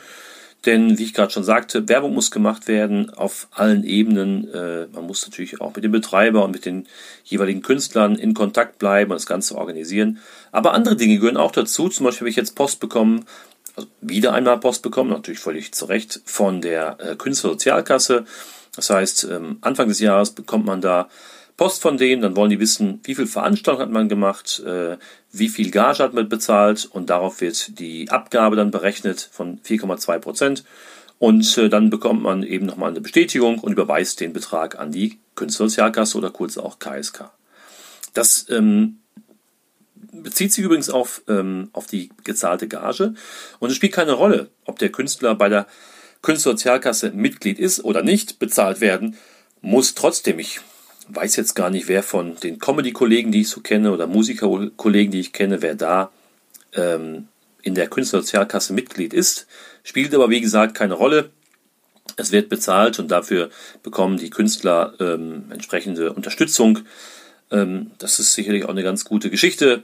[0.65, 4.47] Denn wie ich gerade schon sagte, Werbung muss gemacht werden auf allen Ebenen.
[4.54, 6.88] Äh, man muss natürlich auch mit dem Betreiber und mit den
[7.24, 10.19] jeweiligen Künstlern in Kontakt bleiben und das Ganze organisieren.
[10.52, 11.89] Aber andere Dinge gehören auch dazu.
[11.89, 13.26] Zum Beispiel habe ich jetzt Post bekommen,
[13.76, 18.26] also wieder einmal Post bekommen, natürlich völlig zu Recht, von der äh, Künstlersozialkasse.
[18.76, 21.10] Das heißt, ähm, Anfang des Jahres bekommt man da
[21.62, 24.97] Post von denen, dann wollen die wissen, wie viel Veranstaltung hat man gemacht, äh,
[25.32, 30.17] wie viel Gage hat man bezahlt und darauf wird die Abgabe dann berechnet von 4,2
[30.17, 30.63] Prozent.
[31.19, 35.19] Und äh, dann bekommt man eben nochmal eine Bestätigung und überweist den Betrag an die
[35.36, 37.30] Künstlersozialkasse oder kurz auch KSK.
[38.15, 38.97] Das ähm,
[39.95, 43.13] bezieht sich übrigens auf, ähm, auf die gezahlte Gage
[43.60, 45.67] und es spielt keine Rolle, ob der Künstler bei der
[46.24, 49.15] Künstlersozialkasse Mitglied ist oder nicht, bezahlt werden
[49.62, 50.39] muss trotzdem.
[50.39, 50.60] Ich
[51.15, 55.19] weiß jetzt gar nicht, wer von den Comedy-Kollegen, die ich so kenne, oder Musiker-Kollegen, die
[55.19, 56.12] ich kenne, wer da
[56.74, 57.28] ähm,
[57.63, 59.47] in der Künstlersozialkasse Mitglied ist.
[59.84, 61.30] Spielt aber, wie gesagt, keine Rolle.
[62.17, 63.50] Es wird bezahlt und dafür
[63.84, 66.80] bekommen die Künstler ähm, entsprechende Unterstützung.
[67.52, 69.84] Ähm, das ist sicherlich auch eine ganz gute Geschichte.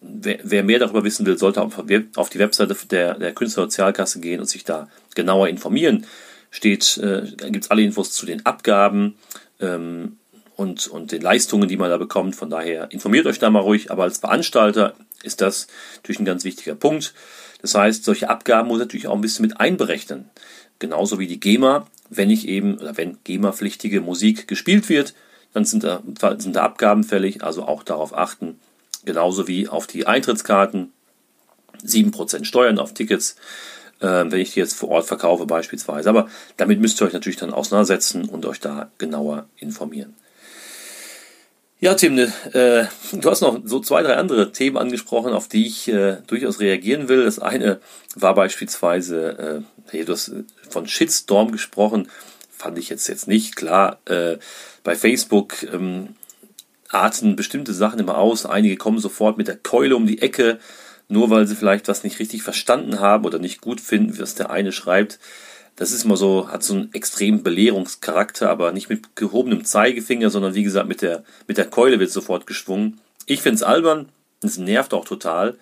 [0.00, 4.46] Wer, wer, mehr darüber wissen will, sollte auf, die Webseite der, der Künstlersozialkasse gehen und
[4.46, 6.06] sich da genauer informieren.
[6.50, 9.16] Steht, äh, gibt es alle Infos zu den Abgaben,
[9.62, 10.18] ähm,
[10.56, 12.36] und, und den Leistungen, die man da bekommt.
[12.36, 13.90] Von daher informiert euch da mal ruhig.
[13.90, 17.14] Aber als Veranstalter ist das natürlich ein ganz wichtiger Punkt.
[17.62, 20.28] Das heißt, solche Abgaben muss natürlich auch ein bisschen mit einberechnen.
[20.78, 25.14] Genauso wie die GEMA, wenn ich eben, oder wenn GEMA-pflichtige Musik gespielt wird,
[25.52, 26.02] dann sind da,
[26.38, 28.58] sind da Abgaben fällig, also auch darauf achten.
[29.04, 30.92] Genauso wie auf die Eintrittskarten,
[31.84, 33.36] 7% Steuern auf Tickets,
[34.02, 36.08] wenn ich die jetzt vor Ort verkaufe beispielsweise.
[36.08, 40.14] Aber damit müsst ihr euch natürlich dann auseinandersetzen und euch da genauer informieren.
[41.82, 45.88] Ja, Tim, äh, du hast noch so zwei, drei andere Themen angesprochen, auf die ich
[45.88, 47.24] äh, durchaus reagieren will.
[47.24, 47.80] Das eine
[48.14, 50.32] war beispielsweise, äh, du hast
[50.70, 52.08] von Shitstorm gesprochen,
[52.50, 53.56] fand ich jetzt, jetzt nicht.
[53.56, 54.38] Klar, äh,
[54.84, 56.14] bei Facebook ähm,
[56.88, 58.46] arten bestimmte Sachen immer aus.
[58.46, 60.60] Einige kommen sofort mit der Keule um die Ecke
[61.12, 64.50] nur weil sie vielleicht was nicht richtig verstanden haben oder nicht gut finden, was der
[64.50, 65.18] eine schreibt.
[65.76, 70.54] Das ist immer so, hat so einen extremen Belehrungscharakter, aber nicht mit gehobenem Zeigefinger, sondern
[70.54, 73.00] wie gesagt, mit der, mit der Keule wird sofort geschwungen.
[73.26, 74.08] Ich finde es albern,
[74.42, 75.56] es nervt auch total,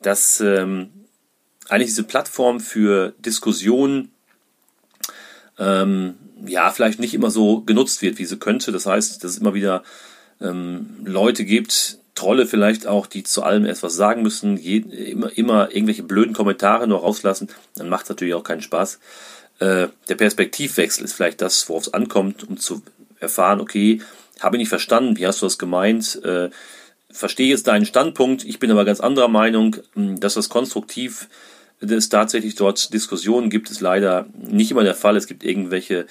[0.00, 0.90] dass ähm,
[1.68, 4.12] eigentlich diese Plattform für Diskussionen
[5.58, 6.14] ähm,
[6.46, 8.72] ja vielleicht nicht immer so genutzt wird, wie sie könnte.
[8.72, 9.82] Das heißt, dass es immer wieder
[10.40, 15.70] ähm, Leute gibt, Trolle vielleicht auch, die zu allem etwas sagen müssen, je, immer, immer
[15.70, 18.98] irgendwelche blöden Kommentare nur rauslassen, dann macht es natürlich auch keinen Spaß.
[19.60, 22.82] Äh, der Perspektivwechsel ist vielleicht das, worauf es ankommt, um zu
[23.20, 24.00] erfahren, okay,
[24.40, 26.50] habe ich nicht verstanden, wie hast du das gemeint, äh,
[27.10, 31.28] verstehe jetzt deinen Standpunkt, ich bin aber ganz anderer Meinung, hm, dass das konstruktiv
[31.80, 35.16] es tatsächlich dort Diskussionen gibt, ist leider nicht immer der Fall.
[35.16, 36.06] Es gibt irgendwelche,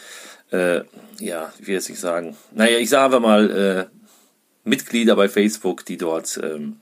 [0.51, 0.81] äh,
[1.19, 3.96] ja, ich will jetzt nicht sagen, naja, ich sage einfach mal, äh,
[4.67, 6.77] Mitglieder bei Facebook, die dort ähm,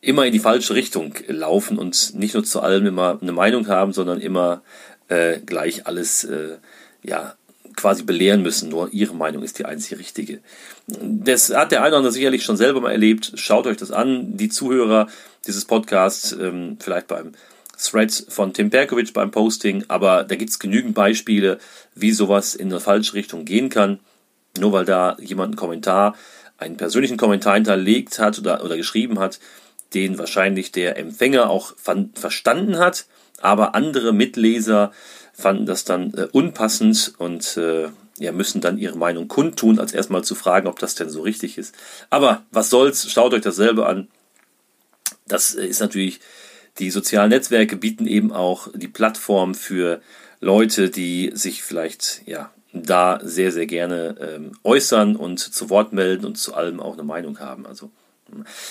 [0.00, 3.92] immer in die falsche Richtung laufen und nicht nur zu allem immer eine Meinung haben,
[3.92, 4.62] sondern immer
[5.08, 6.56] äh, gleich alles äh,
[7.02, 7.34] ja
[7.76, 8.70] quasi belehren müssen.
[8.70, 10.40] Nur ihre Meinung ist die einzige richtige.
[10.86, 13.32] Das hat der eine oder andere sicherlich schon selber mal erlebt.
[13.34, 14.36] Schaut euch das an.
[14.36, 15.08] Die Zuhörer
[15.46, 17.32] dieses Podcasts, ähm, vielleicht beim
[17.78, 21.58] Thread von Tim Perkovic beim Posting, aber da gibt es genügend Beispiele,
[21.94, 24.00] wie sowas in eine falsche Richtung gehen kann.
[24.58, 26.16] Nur weil da jemand einen Kommentar
[26.58, 29.40] einen persönlichen Kommentar hinterlegt hat oder, oder geschrieben hat,
[29.94, 31.74] den wahrscheinlich der Empfänger auch
[32.14, 33.06] verstanden hat,
[33.40, 34.92] aber andere Mitleser
[35.32, 37.88] fanden das dann äh, unpassend und äh,
[38.18, 41.58] ja, müssen dann ihre Meinung kundtun, als erstmal zu fragen, ob das denn so richtig
[41.58, 41.74] ist.
[42.08, 44.08] Aber was soll's, schaut euch dasselbe an.
[45.28, 46.20] Das ist natürlich,
[46.78, 50.00] die sozialen Netzwerke bieten eben auch die Plattform für
[50.40, 52.50] Leute, die sich vielleicht ja
[52.82, 57.02] da sehr, sehr gerne ähm, äußern und zu Wort melden und zu allem auch eine
[57.02, 57.66] Meinung haben.
[57.66, 57.90] Also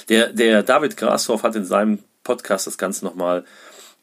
[0.10, 3.46] der, der David Grashoff hat in seinem Podcast das Ganze nochmal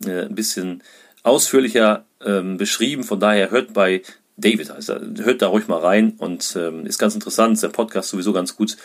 [0.04, 0.82] äh, ein bisschen
[1.22, 3.04] ausführlicher ähm, beschrieben.
[3.04, 4.02] Von daher hört bei
[4.36, 7.58] David, also hört da ruhig mal rein und ähm, ist ganz interessant.
[7.58, 8.76] Sein Podcast sowieso ganz gut.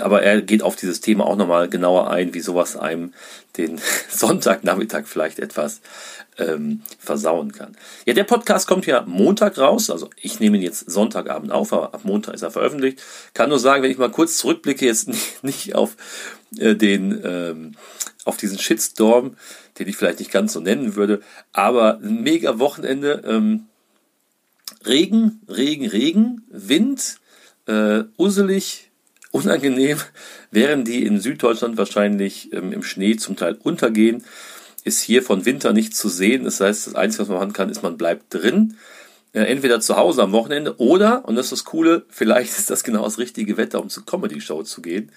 [0.00, 3.12] Aber er geht auf dieses Thema auch nochmal genauer ein, wie sowas einem
[3.56, 5.80] den Sonntagnachmittag vielleicht etwas
[6.38, 7.76] ähm, versauen kann.
[8.04, 11.94] Ja, der Podcast kommt ja Montag raus, also ich nehme ihn jetzt Sonntagabend auf, aber
[11.94, 13.02] ab Montag ist er veröffentlicht.
[13.32, 15.96] Kann nur sagen, wenn ich mal kurz zurückblicke, jetzt nicht, nicht auf
[16.58, 17.72] äh, den, ähm,
[18.24, 19.36] auf diesen Shitstorm,
[19.78, 23.66] den ich vielleicht nicht ganz so nennen würde, aber ein mega Wochenende, ähm,
[24.84, 27.18] Regen, Regen, Regen, Wind,
[27.66, 28.90] äh, uselig,
[29.36, 29.98] unangenehm,
[30.50, 34.24] während die in Süddeutschland wahrscheinlich ähm, im Schnee zum Teil untergehen,
[34.84, 36.44] ist hier von Winter nicht zu sehen.
[36.44, 38.76] Das heißt, das Einzige, was man machen kann, ist, man bleibt drin.
[39.32, 42.84] Äh, entweder zu Hause am Wochenende oder, und das ist das Coole, vielleicht ist das
[42.84, 45.10] genau das richtige Wetter, um zur Comedy-Show zu gehen.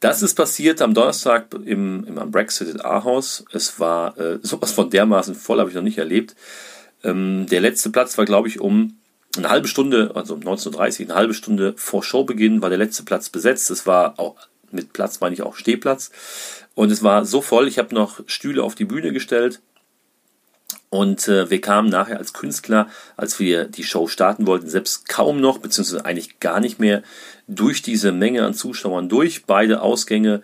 [0.00, 3.44] Das ist passiert am Donnerstag im, im am Brexit in Ahaus.
[3.52, 6.34] Es war äh, sowas von dermaßen voll, habe ich noch nicht erlebt.
[7.02, 8.98] Ähm, der letzte Platz war, glaube ich, um
[9.36, 13.02] eine halbe Stunde, also um 19.30 Uhr, eine halbe Stunde vor Showbeginn war der letzte
[13.02, 13.70] Platz besetzt.
[13.70, 14.36] Es war auch
[14.74, 16.10] mit Platz meine ich auch Stehplatz.
[16.74, 19.60] Und es war so voll, ich habe noch Stühle auf die Bühne gestellt.
[20.90, 25.40] Und äh, wir kamen nachher als Künstler, als wir die Show starten wollten, selbst kaum
[25.40, 27.02] noch, beziehungsweise eigentlich gar nicht mehr
[27.48, 29.44] durch diese Menge an Zuschauern durch.
[29.44, 30.42] Beide Ausgänge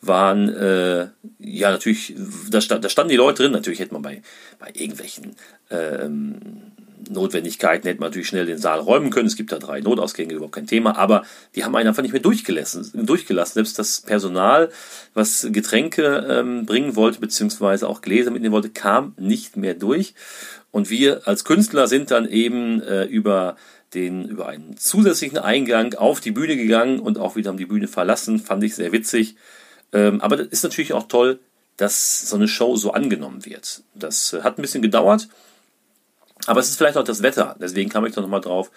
[0.00, 2.14] waren, äh, ja, natürlich,
[2.50, 3.52] da, da standen die Leute drin.
[3.52, 4.22] Natürlich hätte man bei,
[4.58, 5.36] bei irgendwelchen
[5.70, 6.72] ähm,
[7.12, 9.26] Notwendigkeiten hätte man natürlich schnell den Saal räumen können.
[9.26, 10.96] Es gibt da drei Notausgänge, überhaupt kein Thema.
[10.96, 12.90] Aber die haben einen einfach nicht mehr durchgelassen.
[13.06, 13.54] durchgelassen.
[13.54, 14.70] Selbst das Personal,
[15.14, 20.14] was Getränke ähm, bringen wollte, beziehungsweise auch Gläser mitnehmen wollte, kam nicht mehr durch.
[20.70, 23.56] Und wir als Künstler sind dann eben äh, über
[23.94, 27.88] den über einen zusätzlichen Eingang auf die Bühne gegangen und auch wieder haben die Bühne
[27.88, 28.38] verlassen.
[28.38, 29.36] Fand ich sehr witzig.
[29.92, 31.38] Ähm, aber das ist natürlich auch toll,
[31.76, 33.82] dass so eine Show so angenommen wird.
[33.94, 35.28] Das äh, hat ein bisschen gedauert.
[36.46, 38.70] Aber es ist vielleicht auch das Wetter, deswegen kam ich da nochmal drauf.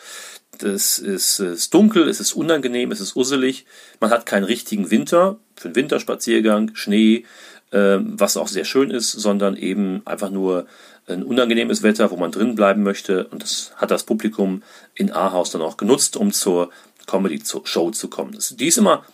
[0.59, 3.65] Das ist, ist dunkel, es ist unangenehm, es ist usselig.
[3.99, 7.25] Man hat keinen richtigen Winter für einen Winterspaziergang, Schnee,
[7.71, 10.67] äh, was auch sehr schön ist, sondern eben einfach nur
[11.07, 13.27] ein unangenehmes Wetter, wo man drin bleiben möchte.
[13.27, 16.69] Und das hat das Publikum in Ahaus dann auch genutzt, um zur
[17.05, 18.37] Comedy-Show zu kommen.
[18.51, 19.05] Die ist immer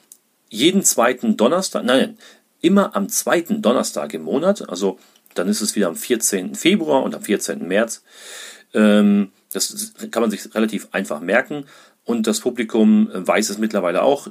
[0.50, 2.18] jeden zweiten Donnerstag, nein,
[2.62, 5.00] immer am zweiten Donnerstag im Monat, also
[5.36, 6.56] dann ist es wieder am 14.
[6.56, 7.68] Februar und am 14.
[7.68, 8.04] März.
[8.74, 11.66] Ähm, das kann man sich relativ einfach merken.
[12.04, 14.28] Und das Publikum weiß es mittlerweile auch.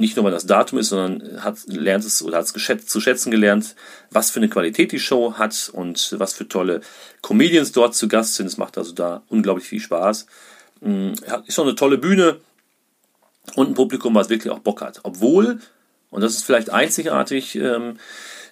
[0.00, 3.00] Nicht nur, weil das Datum ist, sondern hat, lernt es oder hat es geschätzt, zu
[3.00, 3.74] schätzen gelernt,
[4.10, 6.82] was für eine Qualität die Show hat und was für tolle
[7.20, 8.46] Comedians dort zu Gast sind.
[8.46, 10.26] Es macht also da unglaublich viel Spaß.
[10.80, 11.14] Mm,
[11.46, 12.38] ist schon eine tolle Bühne
[13.56, 15.00] und ein Publikum, was wirklich auch Bock hat.
[15.02, 15.58] Obwohl,
[16.10, 17.98] und das ist vielleicht einzigartig, ähm,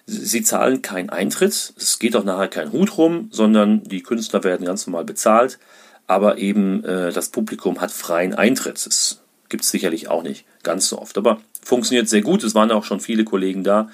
[0.09, 4.65] Sie zahlen keinen Eintritt, es geht auch nachher kein Hut rum, sondern die Künstler werden
[4.65, 5.59] ganz normal bezahlt,
[6.07, 8.85] aber eben äh, das Publikum hat freien Eintritt.
[8.85, 12.45] Das gibt es sicherlich auch nicht ganz so oft, aber funktioniert sehr gut.
[12.45, 13.89] Es waren auch schon viele Kollegen da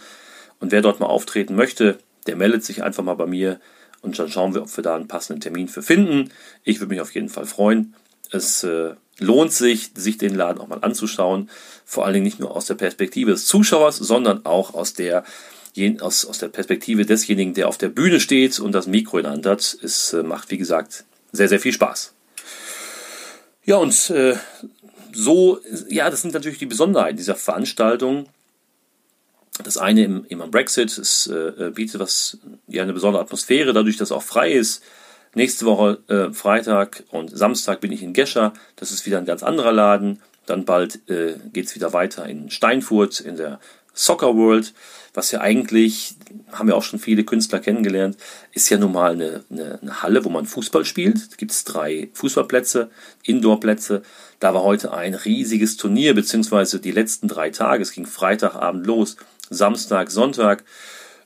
[0.60, 1.97] und wer dort mal auftreten möchte,
[2.28, 3.60] der meldet sich einfach mal bei mir
[4.04, 6.30] und dann schauen wir, ob wir da einen passenden Termin für finden.
[6.63, 7.95] Ich würde mich auf jeden Fall freuen.
[8.30, 11.49] Es äh, lohnt sich, sich den Laden auch mal anzuschauen.
[11.86, 15.23] Vor allen Dingen nicht nur aus der Perspektive des Zuschauers, sondern auch aus der
[15.99, 19.33] aus, aus der Perspektive desjenigen, der auf der Bühne steht und das Mikro in der
[19.33, 19.77] Hand hat.
[19.81, 22.13] Es äh, macht, wie gesagt, sehr, sehr viel Spaß.
[23.65, 24.36] Ja, und äh,
[25.13, 28.27] so, ja, das sind natürlich die Besonderheiten dieser Veranstaltung.
[29.63, 34.09] Das eine im, im Brexit, es äh, bietet was, ja, eine besondere Atmosphäre, dadurch, dass
[34.09, 34.83] es auch frei ist.
[35.36, 38.53] Nächste Woche äh, Freitag und Samstag bin ich in Gescher.
[38.75, 40.21] Das ist wieder ein ganz anderer Laden.
[40.45, 43.59] Dann bald äh, geht es wieder weiter in Steinfurt in der
[43.93, 44.73] Soccer World,
[45.13, 46.15] was ja eigentlich,
[46.51, 48.17] haben wir auch schon viele Künstler kennengelernt,
[48.51, 51.32] ist ja nun mal eine, eine, eine Halle, wo man Fußball spielt.
[51.32, 52.89] Da gibt es drei Fußballplätze,
[53.23, 54.01] Indoorplätze.
[54.39, 57.84] Da war heute ein riesiges Turnier, beziehungsweise die letzten drei Tage.
[57.84, 59.17] Es ging Freitagabend los,
[59.49, 60.63] Samstag, Sonntag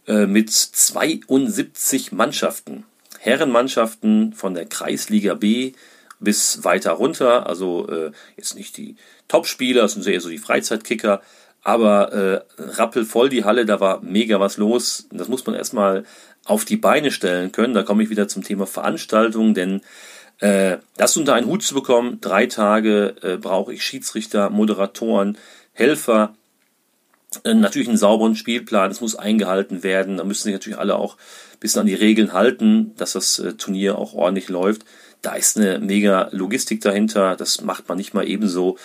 [0.08, 2.84] äh, mit 72 Mannschaften.
[3.20, 5.74] Herrenmannschaften von der Kreisliga B
[6.20, 7.48] bis weiter runter.
[7.48, 8.96] Also äh, jetzt nicht die
[9.28, 11.22] Topspieler, das sind eher so die Freizeitkicker,
[11.68, 15.10] aber äh, rappelvoll die Halle, da war mega was los.
[15.12, 16.06] Das muss man erstmal
[16.46, 17.74] auf die Beine stellen können.
[17.74, 19.82] Da komme ich wieder zum Thema Veranstaltung, denn
[20.40, 25.38] äh, das unter einen Hut zu bekommen, drei Tage äh, brauche ich Schiedsrichter, Moderatoren,
[25.74, 26.36] Helfer,
[27.44, 30.16] äh, natürlich einen sauberen Spielplan, es muss eingehalten werden.
[30.16, 33.56] Da müssen sich natürlich alle auch ein bisschen an die Regeln halten, dass das äh,
[33.56, 34.86] Turnier auch ordentlich läuft.
[35.22, 38.78] Da ist eine mega Logistik dahinter, das macht man nicht mal ebenso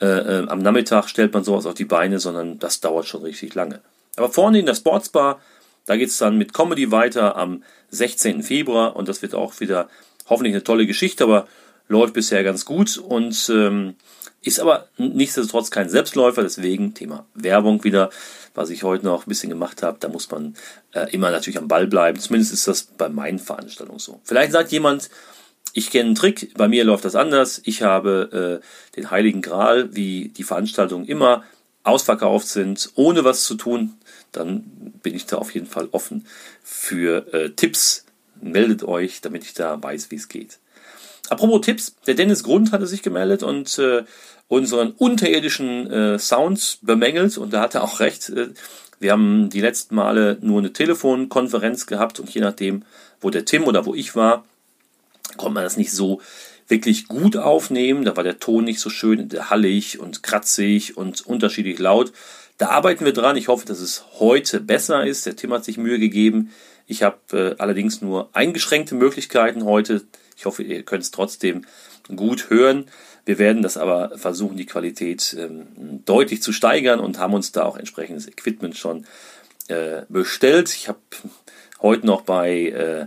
[0.00, 3.54] äh, äh, am Nachmittag stellt man sowas auf die Beine, sondern das dauert schon richtig
[3.54, 3.80] lange.
[4.16, 5.40] Aber vorne in der Sportsbar,
[5.86, 8.42] da geht es dann mit Comedy weiter am 16.
[8.42, 9.88] Februar und das wird auch wieder
[10.28, 11.46] hoffentlich eine tolle Geschichte, aber
[11.88, 13.96] läuft bisher ganz gut und ähm,
[14.42, 18.10] ist aber nichtsdestotrotz kein Selbstläufer, deswegen Thema Werbung wieder,
[18.54, 19.98] was ich heute noch ein bisschen gemacht habe.
[20.00, 20.54] Da muss man
[20.92, 22.18] äh, immer natürlich am Ball bleiben.
[22.18, 24.20] Zumindest ist das bei meinen Veranstaltungen so.
[24.24, 25.10] Vielleicht sagt jemand,
[25.72, 27.60] ich kenne einen Trick, bei mir läuft das anders.
[27.64, 31.44] Ich habe äh, den Heiligen Gral, wie die Veranstaltungen immer
[31.84, 33.94] ausverkauft sind, ohne was zu tun.
[34.32, 34.64] Dann
[35.02, 36.26] bin ich da auf jeden Fall offen
[36.62, 38.04] für äh, Tipps.
[38.40, 40.58] Meldet euch, damit ich da weiß, wie es geht.
[41.28, 44.04] Apropos Tipps, der Dennis Grund hatte sich gemeldet und äh,
[44.48, 48.30] unseren unterirdischen äh, Sound bemängelt und da hat er auch recht.
[48.30, 48.48] Äh,
[48.98, 52.82] wir haben die letzten Male nur eine Telefonkonferenz gehabt und je nachdem,
[53.20, 54.44] wo der Tim oder wo ich war,
[55.40, 56.20] konnte man das nicht so
[56.68, 58.04] wirklich gut aufnehmen.
[58.04, 62.12] Da war der Ton nicht so schön, hallig und kratzig und unterschiedlich laut.
[62.58, 63.38] Da arbeiten wir dran.
[63.38, 65.24] Ich hoffe, dass es heute besser ist.
[65.24, 66.50] Der Tim hat sich Mühe gegeben.
[66.86, 70.02] Ich habe äh, allerdings nur eingeschränkte Möglichkeiten heute.
[70.36, 71.62] Ich hoffe, ihr könnt es trotzdem
[72.14, 72.86] gut hören.
[73.24, 77.64] Wir werden das aber versuchen, die Qualität ähm, deutlich zu steigern und haben uns da
[77.64, 79.06] auch entsprechendes Equipment schon
[79.68, 80.74] äh, bestellt.
[80.74, 80.98] Ich habe
[81.80, 83.06] heute noch bei äh,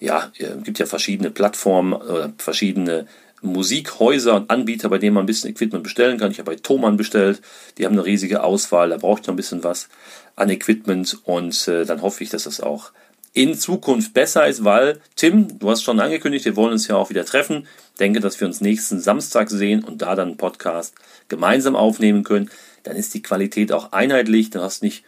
[0.00, 3.06] ja, es äh, gibt ja verschiedene Plattformen oder verschiedene
[3.40, 6.30] Musikhäuser und Anbieter, bei denen man ein bisschen Equipment bestellen kann.
[6.30, 7.40] Ich habe bei Thomann bestellt,
[7.76, 9.88] die haben eine riesige Auswahl, da braucht noch ein bisschen was
[10.34, 12.92] an Equipment und äh, dann hoffe ich, dass das auch
[13.34, 17.10] in Zukunft besser ist, weil Tim, du hast schon angekündigt, wir wollen uns ja auch
[17.10, 17.66] wieder treffen.
[18.00, 20.94] Denke, dass wir uns nächsten Samstag sehen und da dann einen Podcast
[21.28, 22.50] gemeinsam aufnehmen können.
[22.84, 24.50] Dann ist die Qualität auch einheitlich.
[24.50, 25.04] Du hast nicht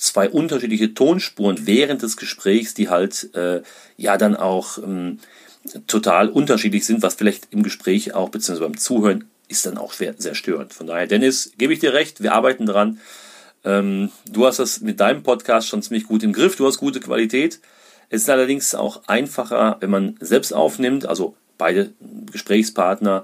[0.00, 3.62] zwei unterschiedliche Tonspuren während des Gesprächs, die halt äh,
[3.96, 5.18] ja dann auch ähm,
[5.86, 10.14] total unterschiedlich sind, was vielleicht im Gespräch auch, beziehungsweise beim Zuhören, ist dann auch sehr,
[10.16, 10.72] sehr störend.
[10.72, 12.98] Von daher, Dennis, gebe ich dir recht, wir arbeiten dran.
[13.62, 17.00] Ähm, du hast das mit deinem Podcast schon ziemlich gut im Griff, du hast gute
[17.00, 17.60] Qualität.
[18.08, 21.92] Es ist allerdings auch einfacher, wenn man selbst aufnimmt, also beide
[22.32, 23.22] Gesprächspartner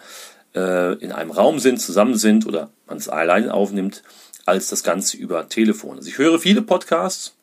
[0.54, 4.02] äh, in einem Raum sind, zusammen sind oder man es allein aufnimmt
[4.46, 5.98] als das Ganze über Telefon.
[5.98, 7.34] Also ich höre viele Podcasts,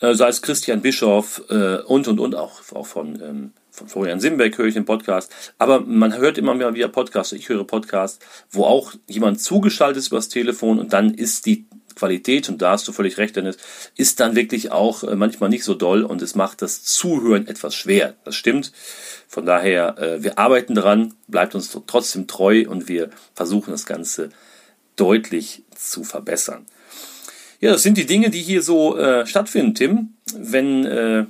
[0.00, 4.20] äh, sei es Christian Bischoff äh, und und und auch, auch von, ähm, von Florian
[4.20, 5.32] Simbeck höre ich den Podcast.
[5.58, 7.32] Aber man hört immer mehr wieder Podcasts.
[7.32, 12.48] Ich höre Podcasts, wo auch jemand zugeschaltet ist übers Telefon und dann ist die Qualität,
[12.48, 13.56] und da hast du völlig recht, Dennis,
[13.96, 17.74] ist dann wirklich auch äh, manchmal nicht so doll und es macht das Zuhören etwas
[17.74, 18.14] schwer.
[18.24, 18.72] Das stimmt.
[19.26, 24.30] Von daher, äh, wir arbeiten dran, bleibt uns trotzdem treu und wir versuchen das Ganze
[24.98, 26.66] deutlich zu verbessern.
[27.60, 30.14] Ja, das sind die Dinge, die hier so äh, stattfinden, Tim.
[30.34, 31.26] Wenn, äh,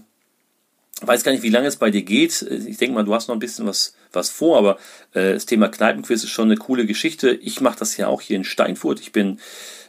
[1.01, 2.43] weiß gar nicht, wie lange es bei dir geht.
[2.43, 4.79] Ich denke mal, du hast noch ein bisschen was, was vor, aber
[5.15, 7.31] äh, das Thema Kneipenquiz ist schon eine coole Geschichte.
[7.31, 9.01] Ich mache das ja auch hier in Steinfurt.
[9.01, 9.39] Ich bin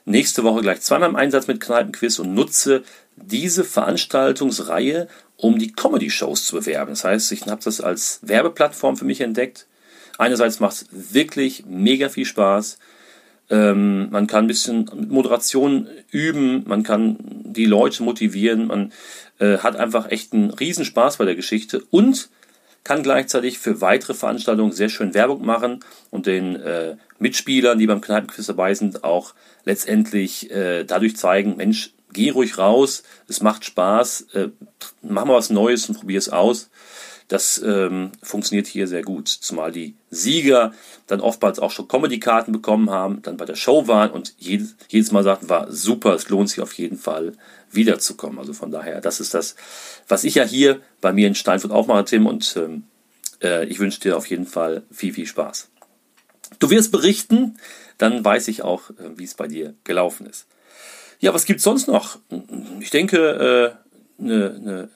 [0.05, 2.83] nächste Woche gleich zweimal im Einsatz mit Kneipenquiz und nutze
[3.17, 6.91] diese Veranstaltungsreihe, um die Comedy-Shows zu bewerben.
[6.91, 9.67] Das heißt, ich habe das als Werbeplattform für mich entdeckt.
[10.17, 12.77] Einerseits macht es wirklich mega viel Spaß.
[13.49, 18.91] Ähm, man kann ein bisschen Moderation üben, man kann die Leute motivieren, man
[19.39, 22.29] äh, hat einfach echt einen Riesenspaß bei der Geschichte und
[22.83, 25.79] kann gleichzeitig für weitere Veranstaltungen sehr schön Werbung machen
[26.11, 29.33] und den äh, Mitspielern, die beim Kneipenquiz dabei sind, auch
[29.65, 34.49] letztendlich äh, dadurch zeigen, Mensch, geh ruhig raus, es macht Spaß, äh,
[35.01, 36.69] mach mal was Neues und probier es aus.
[37.29, 40.73] Das ähm, funktioniert hier sehr gut, zumal die Sieger
[41.05, 45.11] dann oftmals auch schon Comedy-Karten bekommen haben, dann bei der Show waren und jedes, jedes
[45.11, 47.33] Mal sagten, war super, es lohnt sich auf jeden Fall
[47.71, 48.39] wiederzukommen.
[48.39, 49.55] Also von daher, das ist das,
[50.07, 52.85] was ich ja hier bei mir in Steinfurt auch mache, Tim, und ähm,
[53.43, 55.69] äh, ich wünsche dir auf jeden Fall viel, viel Spaß.
[56.57, 57.59] Du wirst berichten,
[57.99, 60.47] dann weiß ich auch, äh, wie es bei dir gelaufen ist.
[61.19, 62.17] Ja, was gibt's sonst noch?
[62.79, 63.77] Ich denke,
[64.19, 64.89] äh, eine, eine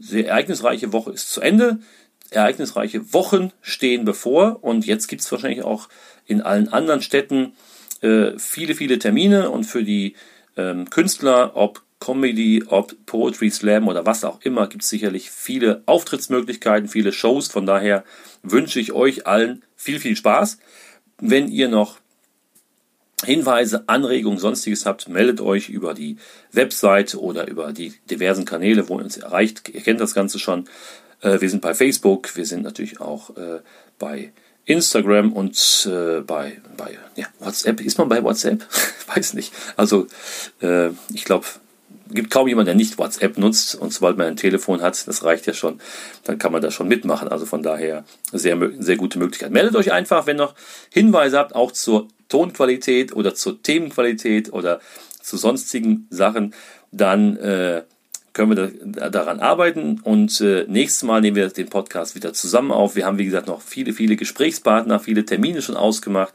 [0.00, 1.78] sehr ereignisreiche Woche ist zu Ende.
[2.30, 5.88] Ereignisreiche Wochen stehen bevor und jetzt gibt es wahrscheinlich auch
[6.26, 7.52] in allen anderen Städten
[8.02, 10.14] äh, viele, viele Termine und für die
[10.56, 15.82] ähm, Künstler, ob Comedy, ob Poetry Slam oder was auch immer, gibt es sicherlich viele
[15.86, 17.48] Auftrittsmöglichkeiten, viele Shows.
[17.48, 18.04] Von daher
[18.42, 20.58] wünsche ich euch allen viel, viel Spaß.
[21.18, 21.99] Wenn ihr noch
[23.24, 26.16] Hinweise, Anregungen, sonstiges habt, meldet euch über die
[26.52, 29.68] Webseite oder über die diversen Kanäle, wo ihr uns erreicht.
[29.68, 30.66] Ihr kennt das Ganze schon.
[31.20, 33.60] Äh, wir sind bei Facebook, wir sind natürlich auch äh,
[33.98, 34.32] bei
[34.64, 37.80] Instagram und äh, bei, bei ja, WhatsApp.
[37.80, 38.66] Ist man bei WhatsApp?
[39.14, 39.52] Weiß nicht.
[39.76, 40.06] Also
[41.12, 41.46] ich glaube,
[42.12, 45.46] gibt kaum jemand, der nicht WhatsApp nutzt und sobald man ein Telefon hat, das reicht
[45.46, 45.80] ja schon,
[46.24, 47.28] dann kann man da schon mitmachen.
[47.28, 49.50] Also von daher sehr, sehr gute Möglichkeit.
[49.50, 50.54] Meldet euch einfach, wenn noch
[50.90, 54.80] Hinweise habt, auch zur Tonqualität oder zur Themenqualität oder
[55.20, 56.54] zu sonstigen Sachen,
[56.90, 57.82] dann äh,
[58.32, 62.96] können wir daran arbeiten und äh, nächstes Mal nehmen wir den Podcast wieder zusammen auf.
[62.96, 66.32] Wir haben, wie gesagt, noch viele, viele Gesprächspartner, viele Termine schon ausgemacht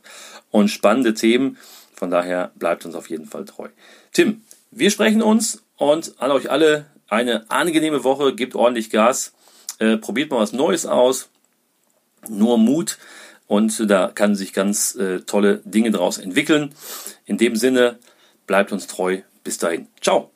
[0.51, 1.57] und spannende Themen.
[1.95, 3.69] Von daher bleibt uns auf jeden Fall treu.
[4.11, 4.41] Tim,
[4.71, 8.35] wir sprechen uns und an euch alle eine angenehme Woche.
[8.35, 9.33] Gebt ordentlich Gas.
[9.79, 11.29] Äh, probiert mal was Neues aus.
[12.27, 12.97] Nur Mut
[13.47, 16.73] und da kann sich ganz äh, tolle Dinge daraus entwickeln.
[17.25, 17.99] In dem Sinne,
[18.47, 19.21] bleibt uns treu.
[19.43, 19.87] Bis dahin.
[20.01, 20.34] Ciao.